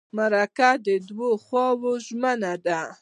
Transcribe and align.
مرکه 0.17 0.69
د 0.85 0.87
دوو 1.07 1.29
خواوو 1.43 1.91
ژمنه 2.05 2.53
ده. 2.65 2.81